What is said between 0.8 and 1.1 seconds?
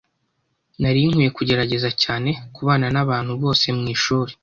Nari